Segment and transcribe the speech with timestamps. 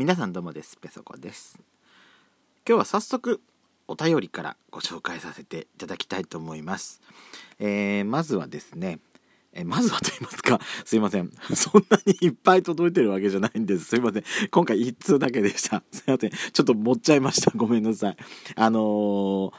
[0.00, 1.60] 皆さんどうもですペソコです
[2.66, 3.42] 今日は早速
[3.86, 7.02] お便りからご紹介させていただきたいと思います、
[7.58, 8.98] えー、まずはですね
[9.52, 11.30] えまずはと言いますか、すいません。
[11.54, 13.84] そんなにいっぱい届いてるわけじゃないんです。
[13.86, 14.24] すいません。
[14.48, 15.82] 今回1通だけでした。
[15.90, 16.30] すいません。
[16.30, 17.50] ちょっと持っちゃいました。
[17.56, 18.16] ごめんなさい。
[18.54, 19.52] あのー、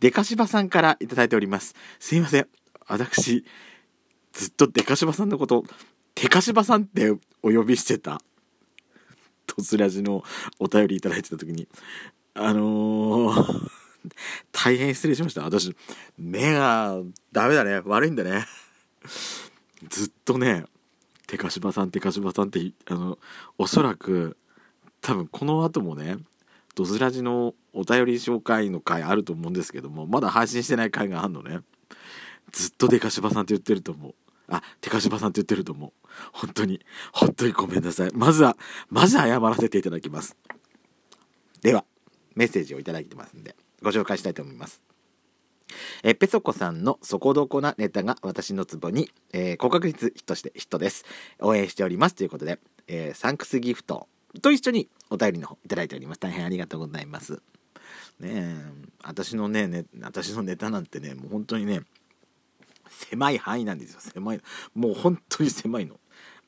[0.00, 1.76] デカシバさんから頂いております。
[2.00, 2.48] すいません。
[2.88, 3.44] 私、
[4.32, 5.64] ずっとデカシバさんのこと、
[6.16, 7.12] デカシバさんって
[7.44, 8.20] お呼びしてた。
[9.54, 10.24] とスラジの
[10.58, 11.68] お便りいただいてた時に、
[12.34, 13.70] あのー、
[14.52, 15.42] 大変失礼しました。
[15.42, 15.74] 私、
[16.18, 16.98] 目が
[17.32, 17.80] ダメだね。
[17.84, 18.46] 悪いんだね。
[19.88, 20.64] ずっとね、
[21.26, 23.18] 手かしばさん、手かしばさんって、あの、
[23.58, 24.36] おそらく、
[25.00, 26.18] 多分この後もね、
[26.74, 31.60] ドズラジのお便り紹介の回あると思うんですけども、まだ配信してない回があるのね。
[32.52, 34.14] ずっとデカシバさんって言ってると思う。
[34.50, 35.92] あ、テカシバさんって言ってると思う。
[36.32, 36.80] 本当に、
[37.12, 38.10] 本当にごめんなさい。
[38.12, 38.56] まずは、
[38.88, 40.36] まず謝らせていただきます。
[41.62, 41.84] では、
[42.34, 44.82] メッセージをいただいてますんで、ご紹介したいと思います。
[46.02, 51.04] えペソコさんの底こなネタが私のツボに、えー、高確率ヒットしてヒットです。
[51.40, 54.08] 応援しておりますということで、えー、サンクスギフト
[54.42, 56.20] と一緒にお便りの方いただいております。
[56.20, 57.40] 大変ありがとうございます。
[58.20, 58.56] ねえ、
[59.02, 61.82] 私のね、ね私のネタなんてね、もう本当にね、
[62.90, 64.00] 狭い範囲なんですよ。
[64.00, 64.40] 狭い
[64.74, 65.98] もう本当に狭いの。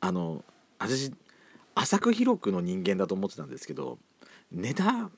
[0.01, 0.45] あの
[0.79, 1.13] 私
[1.75, 3.99] 浅く広くの人間だと思ってたんですけど
[4.51, 5.11] ネタ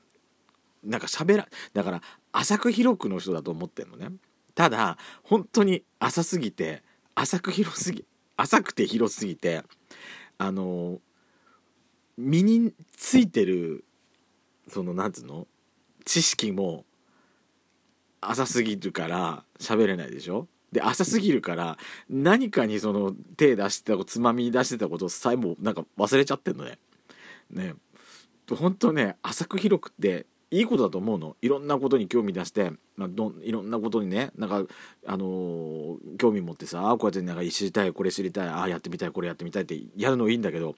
[0.83, 4.09] なんか喋らだから浅く広くの人だと思ってんのね。
[4.53, 6.83] ただ本当に浅すぎて
[7.15, 8.05] 浅く広すぎ
[8.37, 9.63] 浅くて広すぎて
[10.37, 10.99] あの
[12.17, 13.83] 身についてる
[14.69, 15.47] そのなんつうの
[16.05, 16.85] 知識も
[18.21, 20.47] 浅すぎるから喋れないでしょ。
[20.71, 21.77] で浅すぎるから
[22.09, 26.77] 何かにその手出してたつまみ出してたことさえもなんか忘れちゃってんのね。
[27.49, 27.75] ね
[28.49, 34.63] 本当ね浅く広くっていいことだと思うのいろんなことに興味出して、まあ、どいろんなことにねなんか、
[35.07, 40.75] あのー、興味持ってさあこうやってなんか知りたいこれ知りたいああやってみたいこれやってみたいってやるのいいんだけど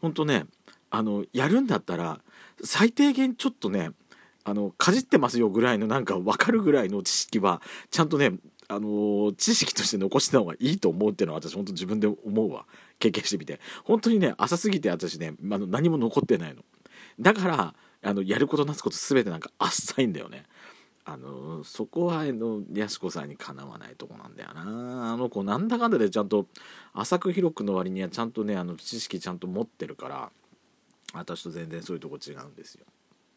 [0.00, 0.46] 本当ね
[0.90, 2.20] あのやるんだったら
[2.64, 3.90] 最低限ちょっとね
[4.44, 8.32] あのかじってますよぐらいのなんか分かるぐらいの知識はちゃんとね
[8.68, 12.66] あの知識として残してた方がいいと思うっていうのは私本当自分で思うわ。
[12.98, 13.60] 経験してみて。
[13.84, 16.62] 本当にね浅すぎて私ねあの何も残ってないの。
[17.20, 20.44] だからあのやることなすこと全てなんか浅いんだよね。
[21.06, 25.12] あのそこはあのやしこさんにかなわないとこなんだよな。
[25.12, 26.46] あの子なんだかんだでちゃんと
[26.94, 30.30] 浅く広くの割にはちゃんとねあの知識ちゃんと持ってるから
[31.12, 32.86] 私と全然そういうとこ違うんですよ。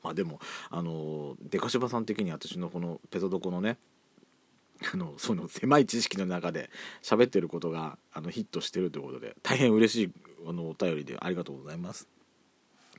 [0.02, 0.40] まあでも
[0.70, 3.78] あのデカシバさん的に私のこのペソドコのね
[4.94, 6.70] あのその狭い知識の中で
[7.02, 10.12] 喋ってることがあのヒットしてるということで大変嬉しい
[10.48, 12.08] あのお便りでありがとうございます。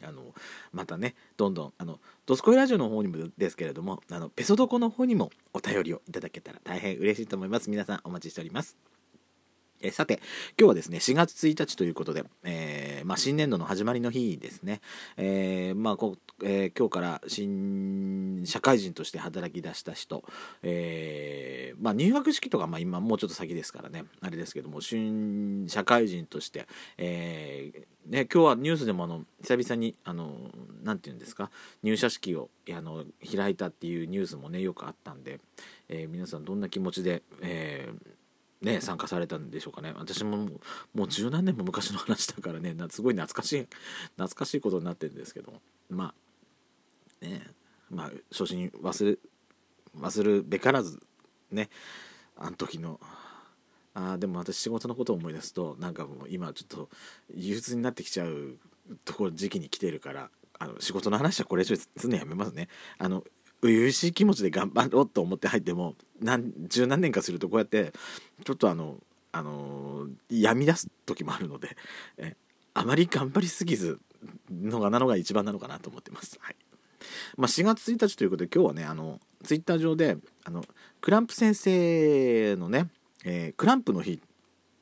[0.03, 0.33] あの
[0.73, 8.77] またねどんどんあの「ドスコイラジオ」の方にもですけれどもあのペソドコの方にもお便りをいただけたら大変嬉しいと思います皆さんお待ちしております
[9.81, 10.21] えさて
[10.59, 14.81] 今日はですね4月1日ということで、えー、まあ、新年度の始まりの日ですね、
[15.17, 20.23] えー、まあこえー、今日から新社会人として働き出した人、
[20.63, 24.05] えまあ、入学式とか、まあ、今もうちょっと先ですからね。
[24.21, 27.73] あれですけども新社会人として、え
[28.07, 30.33] ね、今日はニュースでもあの久々にあの
[30.85, 31.51] なんて言うんですか
[31.83, 33.05] 入社式をあの
[33.37, 35.41] 開いたっていうニュースもねよくあったんで、
[35.89, 38.18] え皆さんどんな気持ちで、えー
[38.61, 39.95] ね、参加されたんでしょうかね。
[39.97, 40.49] 私も
[40.95, 43.67] もう十何年も昔の話だからねすごい懐かしい
[44.17, 45.53] 懐かしいことになってるんですけど
[45.89, 46.13] ま
[47.23, 47.43] あね
[47.91, 49.19] まあ初心忘れ
[49.97, 51.01] 忘るべからず
[51.53, 51.71] ね
[52.37, 53.01] あの時の
[53.95, 56.89] あでも私仕事のことを思い出すとなんかもう今ちょっと
[57.35, 58.59] 憂鬱になってきちゃう
[59.05, 62.69] ところ時期に来てるからあの仕事の話はこれ以上すんのやめますね。
[62.99, 63.23] あの
[63.63, 67.93] 初々しい気持ちで頑張ろうと思って入っても何十何年かするとこうやって
[68.45, 68.97] ちょっとあの
[69.33, 71.77] あの病み出す時もあるので
[72.19, 72.37] え
[72.75, 73.99] あまり頑張りすぎず
[74.51, 76.39] のがなのが一番なのかなと思ってます。
[76.41, 76.57] はい
[77.37, 80.65] まあ、4月1日ということで今日はねあのツイッター上であの
[81.01, 82.89] クランプ先生のね、
[83.25, 84.19] えー、クランプの日っ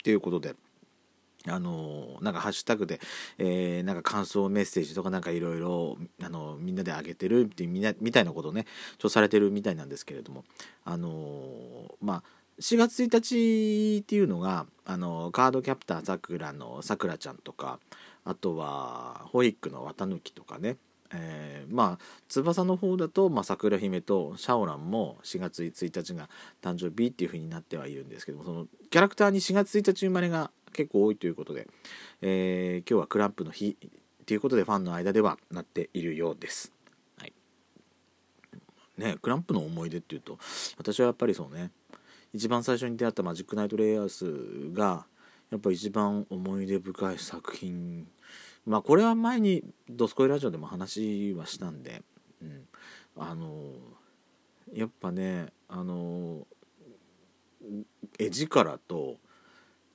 [0.02, 0.54] ていうことで
[1.48, 3.00] あのなんかハッシュタグで、
[3.38, 5.96] えー、なんか感想メッセージとかなんかいろいろ
[6.58, 8.66] みんなであげてるってみなみたいなことをね
[8.98, 10.44] ちょされてるみたいなんですけれども
[10.84, 12.22] あのまあ
[12.60, 17.78] 4月1日っていうのがあのカードキャプターさくらのさくらちゃんとか
[18.24, 20.76] あとはホイックの綿抜きとかね
[21.12, 26.28] えー、まあ翼の方だと、まあ、桜姫とシャオランも4月1日が
[26.62, 31.66] 誕生日っていう風になってはいるんですけどもそのキャラクターに4月1日生まれが結構多いということで、
[32.22, 33.90] えー、今日はクランプの日っ
[34.26, 36.72] っていうことでファンの間ではなっているようです。
[37.16, 37.32] はい
[38.98, 40.36] ね、クランプの思い出っていうと
[40.76, 41.70] 私はやっぱりそうね
[42.32, 45.06] 一番最初に出会ったマジックナイトレイヤースが
[45.52, 48.08] やっぱ一番思い出深い作品
[48.66, 52.02] まあこれは前に「ドスコイラジオ」でも話はしたんで、
[52.42, 52.66] うん、
[53.16, 53.74] あの
[54.72, 56.44] やっぱねあの
[58.18, 59.18] 絵力と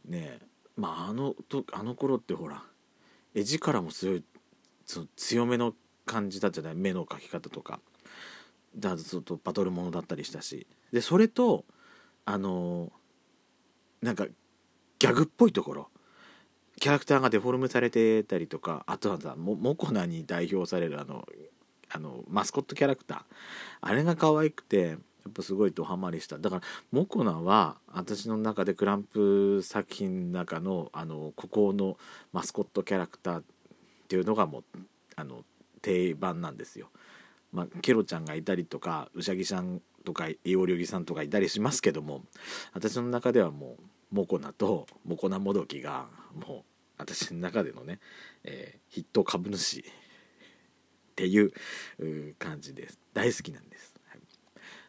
[0.06, 0.40] ね
[0.82, 2.64] まああのとあの頃ってほら
[3.36, 4.24] 絵力も強い
[4.86, 5.76] その強めの
[6.06, 6.82] 感じだったじゃない？
[6.82, 7.80] 目の描き方とか。
[8.74, 10.66] だとバトルものだったりしたし。
[10.92, 11.66] でそれと
[12.26, 12.92] あの
[14.02, 14.26] なんか
[14.98, 15.90] ギャグっぽいところ。
[16.80, 18.84] キャラクターがデフォルメされてたりとか。
[18.88, 21.28] あとはさモモコナに代表されるあの
[21.90, 23.22] あのマスコットキャラクター。
[23.82, 31.98] あれが可愛くてやっぱすごいドハマりしただからモコナは私の中でクランプ作品の中のあのここの
[32.34, 33.44] マスコットキャラクターっ
[34.08, 34.64] ていうのがもう
[35.16, 35.44] あの
[35.82, 36.90] 定番なんですよ。
[37.52, 42.24] まあ、ケロちゃんがいたりとかうさぎさんとかイオリョギさんとかいたりしますけども
[42.74, 43.78] 私の中ではも
[44.12, 46.08] うモコナとモコナもどきが
[46.48, 46.64] もう
[46.98, 48.00] 私の中でのね、
[48.44, 49.84] えー、筆頭株主っ
[51.16, 51.52] ていう
[52.40, 53.91] 感じです大好きなんです。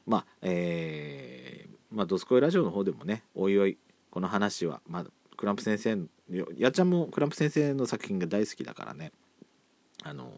[0.07, 3.79] まあえー、まあ、ドスコイラジオの方でもねおいおい
[4.11, 5.07] この話は、まあ、
[5.37, 5.99] クランプ先生
[6.57, 9.13] やっちゃんもクランプ先生の作品が大好きだからね
[10.03, 10.33] あの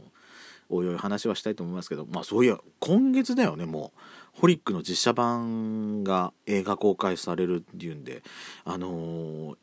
[0.68, 3.98] おいおい話はしたいと思いますけどまあそういや今月だよねもう。
[4.34, 8.22] ホリックの実写版が映画公開されるっていうんで
[8.64, 9.56] あのー、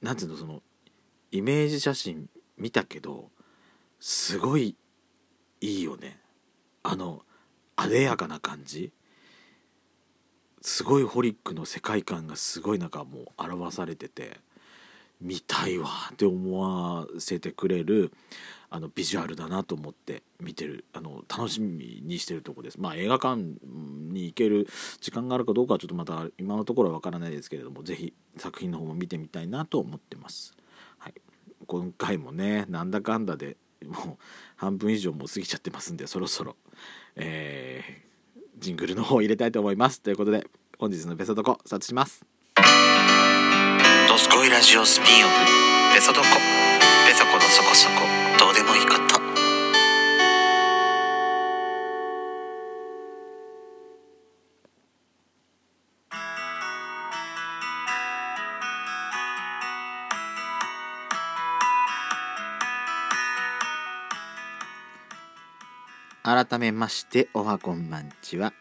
[0.00, 0.62] なんていうのその
[1.30, 3.28] イメージ写真見たけど
[4.00, 4.76] すごい
[5.60, 6.20] いいよね。
[6.82, 7.22] あの
[7.76, 8.92] あでやかな感じ？
[10.62, 14.40] すごいホリックの世界観がすごいなんかもう表されてて
[15.20, 18.12] 見たいわって思わせてくれる
[18.68, 22.80] あのビジュアルだなと思って見てるあの楽しみにしてるとこです。
[22.80, 24.66] まあ映画館に行ける
[25.00, 30.54] 時間があるかどうかはちょっとまた今のところは分からないですけれども是非作品の方も見てみたいなと思ってます、
[30.98, 31.14] はい、
[31.66, 33.56] 今回もねなんだかんだで
[33.86, 34.16] もう
[34.56, 36.56] 半分以上もう過ぎちゃってますんでそろそろ、
[37.16, 40.00] えー、ジングルの方入れたいと思います。
[40.00, 40.46] ということで
[40.78, 42.24] 本日のベソドコスタートします。
[44.08, 46.26] ドスコイラジオスピンオフベソドコ。
[47.06, 48.25] ベソコのそこそこ。
[66.44, 68.52] 改めましておはこんばんちは。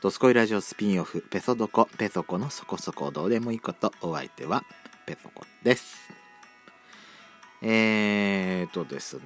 [0.00, 4.62] ドスコイラジオスピンオフペソドコペソコのそこそこどうでもいいことお相手は
[5.04, 5.96] ペソコです。
[7.60, 9.22] えーとですね。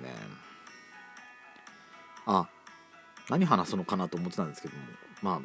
[2.24, 2.48] あ
[3.28, 4.82] 何話すのかなと思ってたんですけども。
[5.20, 5.40] まあ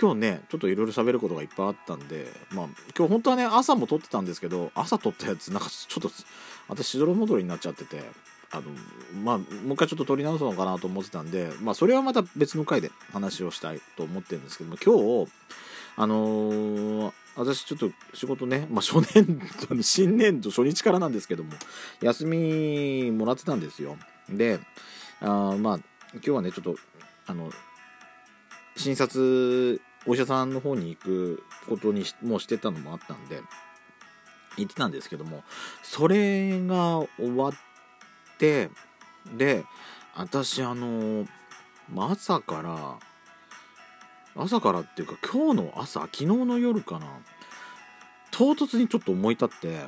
[0.00, 2.66] 今日ねちょっといろいろ喋ることがいっぱいあったんでまあ
[2.98, 6.10] 今日本当はね朝も撮ってたんですけど朝撮ったやつなんかちょっと
[6.66, 8.02] 私しどろ戻りになっちゃってて。
[8.56, 15.32] あのまあもう一回ちょっと撮り直すのかなと思ってたんでまあそれはまた別の回で話をしたいと思ってるんですけども今日
[15.98, 19.38] あのー、私ちょっと仕事ね、まあ、初年
[19.68, 21.52] 度新年度初日からなんですけども
[22.02, 23.96] 休みもらってたんですよ。
[24.28, 24.58] で
[25.20, 25.78] あまあ
[26.14, 26.76] 今日はねちょっと
[27.26, 27.50] あの
[28.76, 33.40] 診察お医者さんの方に行くことにもうしてたのもあったんで
[34.56, 35.42] 行ってたんですけども
[35.82, 37.58] それが終わって
[38.38, 38.70] て
[39.36, 39.64] で
[40.14, 41.26] 私あの
[41.96, 42.98] 朝から
[44.36, 47.06] 朝からっていうか今日の朝昨日の夜かな
[48.30, 49.80] 唐突にちょっと思い立って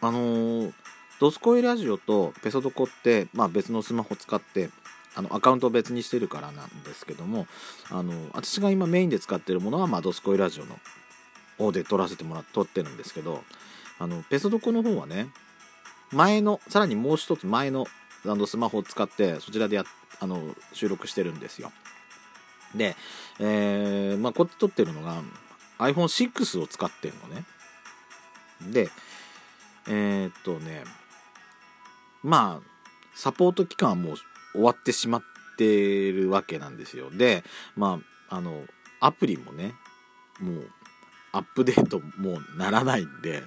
[0.00, 0.72] あのー、
[1.20, 4.70] ドスコイラジオとペソドコって、まあ、別のスマホ使って
[5.14, 7.46] あのアカウントを別にしてるからなんですけども
[7.90, 10.78] あの私が今メインで使ってるものは、まあ、ドスコイラジオの
[11.58, 13.42] 方で撮らせてもらって撮ってるんですけど
[13.98, 15.28] あのペソドコの方はね
[16.12, 17.86] 前のさらにもう一つ前の
[18.26, 19.84] あのスマホを使ってそちらでや
[20.20, 21.72] あの収録してるんですよ。
[22.74, 22.94] で、
[23.38, 25.22] えー、まあこっち撮ってるのが
[25.78, 27.44] iPhone6 を使ってるのね。
[28.72, 28.90] で
[29.88, 30.84] えー、っとね
[32.22, 32.70] まあ
[33.14, 34.16] サポート期間はもう
[34.52, 35.22] 終わってしまっ
[35.56, 37.10] てるわけなんですよ。
[37.10, 37.42] で
[37.76, 38.64] まああの
[39.00, 39.74] アプリもね
[40.40, 40.70] もう
[41.32, 43.42] アップデートもうならないんで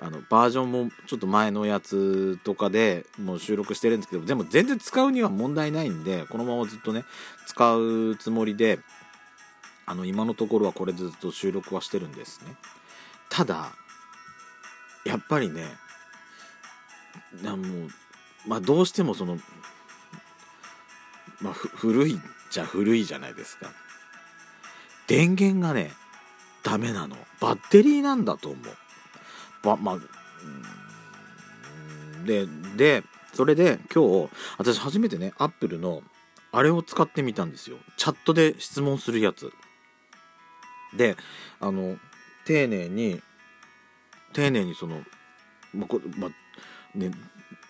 [0.00, 7.04] あのバージョンもちょっと前のやつとかでもう収録してるんですけどでも全然使うには問題ないんでこのままずっとね
[7.46, 8.78] 使うつもりで
[9.86, 12.54] あの今のところはこれでずっと収録はしてるんですね。
[13.30, 13.72] ただ
[15.04, 15.64] やっぱりね
[17.42, 17.88] なもう
[18.46, 19.38] まあどうしてもその
[21.40, 23.72] まあ古いじゃ古いじゃないですか。
[25.06, 25.92] 電源がね
[26.62, 27.16] ダメなの。
[27.40, 28.76] バッテリーなんだと思う。
[29.76, 29.98] まあ
[32.26, 32.46] で
[32.76, 36.02] でそれで今日私初めてねアップルの
[36.50, 37.76] あれを使ってみたんですよ。
[37.96, 39.52] チャットで質問するやつ。
[40.96, 41.16] で
[41.60, 41.96] あの
[42.46, 43.20] 丁寧に
[44.32, 45.02] 丁寧にその
[45.74, 46.28] まあま
[46.94, 47.10] ね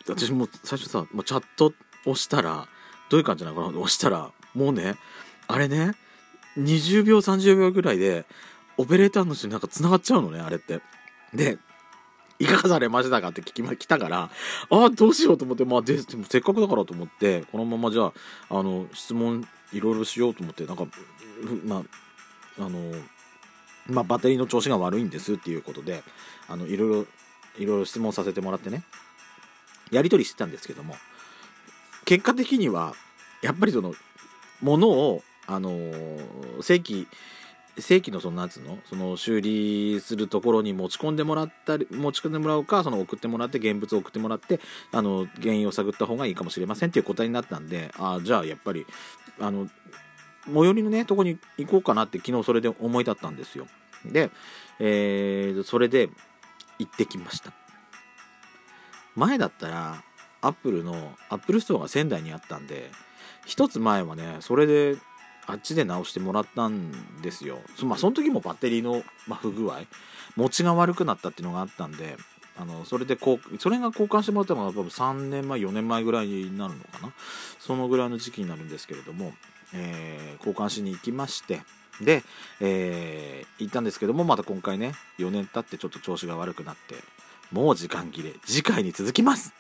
[0.09, 1.73] 私も最初さ、ま、チャット
[2.07, 2.67] をしたら
[3.11, 4.95] どういう感じなのかな押したらもうね
[5.49, 5.93] あれね
[6.57, 8.25] 20秒30秒ぐらいで
[8.77, 10.81] オペレーターの人になんか繋がっちゃうのねあれって。
[11.35, 11.59] で
[12.39, 14.31] いかがされましたかって聞きま来たから
[14.71, 18.13] ああどうしようと思ってまあででもせっかくだからと思ってこのままじゃあ
[18.51, 20.87] あの質問いろいろしようと思ってなんか
[21.65, 22.93] まああの
[23.89, 26.03] まあ、バッテリーの調子が悪いんですっていうことで
[26.49, 27.07] あのいろいろ
[27.59, 28.83] いろいろ質問させてもらってね
[29.91, 30.95] やり取りしてたんですけども
[32.05, 32.95] 結果的には
[33.43, 33.95] やっぱりその
[34.61, 35.71] ものをあの
[36.61, 37.07] 正規
[37.81, 44.61] 正規のそのなんつうのその修理するところに持ち込んでもらったり持ち込んでもらうかその送ってもらって現物を送ってもらって
[44.93, 48.87] あの原因を探った方がいいかもしれませんっていう答えになったんであじゃあやっぱり
[49.41, 49.69] あの
[50.47, 53.67] 最寄りのねとこに行こうかなって昨日それで思い立ったんですよ。
[54.05, 54.31] で、
[54.79, 56.09] えー、それで
[56.79, 57.53] 行ってきました。
[59.15, 60.03] 前だったら
[60.41, 62.91] アップルのアップルストアが仙台にあったんで
[63.45, 64.97] 一つ前はねそれで
[65.49, 67.59] あっちで直してもらったんですよ。
[67.75, 69.81] そ,、まあ、その時もバッテリーの、まあ、不具合
[70.37, 72.17] 持ちが悪くなったっていうのがあったんで
[72.61, 77.13] あのそれでこうそれが交換してもらったのが多分3年前4年前ぐらいになるのかな。
[77.59, 79.33] そのぐらいの時期になるんですけれども、
[79.75, 81.63] えー、交換しに行きまして
[82.03, 82.23] で、
[82.61, 86.97] えー、行ったんですけどもまた今回ね4年経ってちょっと調子が悪くなって
[87.53, 89.55] もう時間切れ次回に続きます。